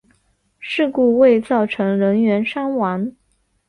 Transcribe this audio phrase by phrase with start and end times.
[0.59, 3.11] 事故未造成人员伤亡。